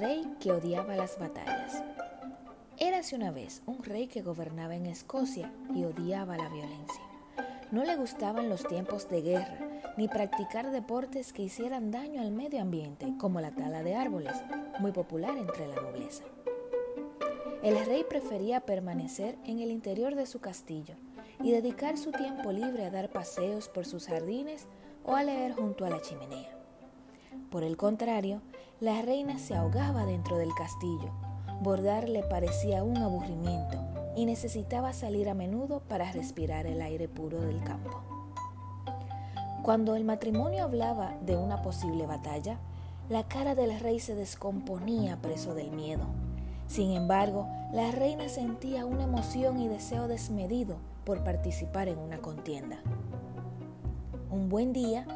[0.00, 1.82] rey que odiaba las batallas.
[2.78, 7.02] Érase una vez un rey que gobernaba en Escocia y odiaba la violencia.
[7.72, 9.58] No le gustaban los tiempos de guerra
[9.96, 14.36] ni practicar deportes que hicieran daño al medio ambiente, como la tala de árboles,
[14.78, 16.22] muy popular entre la nobleza.
[17.62, 20.94] El rey prefería permanecer en el interior de su castillo
[21.42, 24.68] y dedicar su tiempo libre a dar paseos por sus jardines
[25.04, 26.57] o a leer junto a la chimenea.
[27.50, 28.42] Por el contrario,
[28.80, 31.10] la reina se ahogaba dentro del castillo.
[31.62, 33.78] Bordar le parecía un aburrimiento
[34.16, 38.02] y necesitaba salir a menudo para respirar el aire puro del campo.
[39.62, 42.58] Cuando el matrimonio hablaba de una posible batalla,
[43.08, 46.06] la cara del rey se descomponía preso del miedo.
[46.66, 52.78] Sin embargo, la reina sentía una emoción y deseo desmedido por participar en una contienda.
[54.30, 55.06] Un buen día,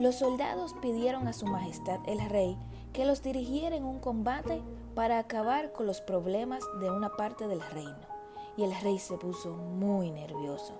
[0.00, 2.56] los soldados pidieron a su majestad el rey
[2.94, 4.62] que los dirigiera en un combate
[4.94, 8.00] para acabar con los problemas de una parte del reino,
[8.56, 10.72] y el rey se puso muy nervioso.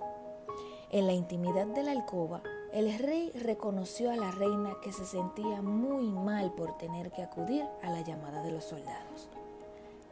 [0.91, 5.61] En la intimidad de la alcoba, el rey reconoció a la reina que se sentía
[5.61, 9.29] muy mal por tener que acudir a la llamada de los soldados.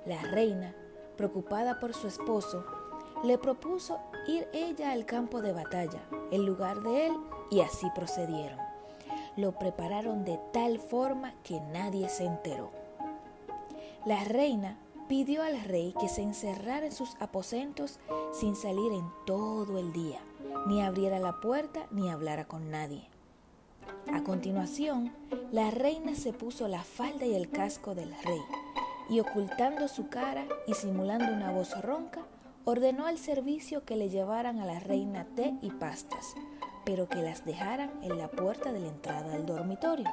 [0.05, 0.75] La reina,
[1.17, 2.63] preocupada por su esposo,
[3.25, 7.13] le propuso ir ella al campo de batalla, en lugar de él,
[7.51, 8.68] y así procedieron
[9.39, 12.73] lo prepararon de tal forma que nadie se enteró.
[14.05, 18.01] La reina pidió al rey que se encerrara en sus aposentos
[18.33, 20.19] sin salir en todo el día,
[20.67, 23.09] ni abriera la puerta ni hablara con nadie.
[24.13, 25.13] A continuación,
[25.53, 28.43] la reina se puso la falda y el casco del rey,
[29.09, 32.27] y ocultando su cara y simulando una voz ronca,
[32.65, 36.35] ordenó al servicio que le llevaran a la reina té y pastas,
[36.89, 40.09] pero que las dejaran en la puerta de la entrada del dormitorio.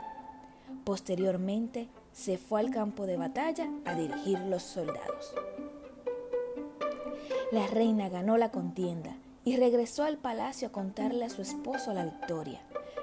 [0.84, 5.34] Posteriormente se fue al campo de batalla a dirigir los soldados.
[7.54, 9.16] La reina ganó la contienda
[9.46, 12.60] y regresó al palacio a contarle a su esposo la victoria.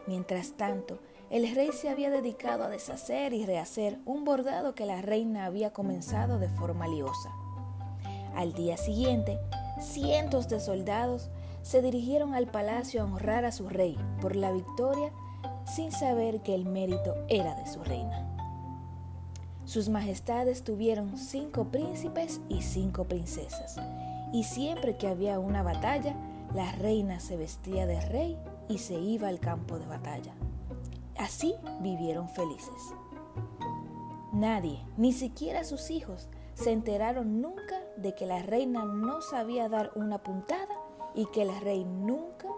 [0.06, 0.98] Mientras tanto,
[1.30, 5.72] el rey se había dedicado a deshacer y rehacer un bordado que la reina había
[5.72, 7.30] comenzado de forma liosa.
[8.36, 9.38] Al día siguiente,
[9.80, 11.30] cientos de soldados
[11.62, 15.12] se dirigieron al palacio a honrar a su rey por la victoria
[15.64, 18.28] sin saber que el mérito era de su reina.
[19.64, 23.76] Sus majestades tuvieron cinco príncipes y cinco princesas,
[24.32, 26.16] y siempre que había una batalla,
[26.52, 28.36] la reina se vestía de rey
[28.68, 30.34] y se iba al campo de batalla.
[31.16, 32.94] Así vivieron felices.
[34.32, 39.92] Nadie, ni siquiera sus hijos, se enteraron nunca de que la reina no sabía dar
[39.94, 40.81] una puntada
[41.14, 42.48] y que el rey nunca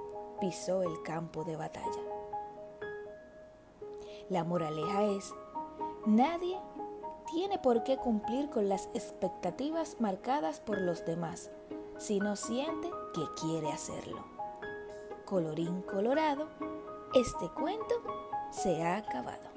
[0.40, 2.02] pisó el campo de batalla.
[4.28, 5.34] La moraleja es,
[6.06, 6.58] nadie
[7.32, 11.50] tiene por qué cumplir con las expectativas marcadas por los demás
[11.98, 14.24] si no siente que quiere hacerlo.
[15.24, 16.48] Colorín colorado,
[17.14, 17.94] este cuento
[18.50, 19.53] se ha acabado.